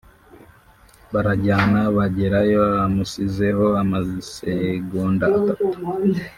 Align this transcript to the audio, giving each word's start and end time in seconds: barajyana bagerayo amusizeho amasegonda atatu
barajyana 1.13 1.81
bagerayo 1.95 2.63
amusizeho 2.85 3.65
amasegonda 3.81 5.25
atatu 5.37 5.75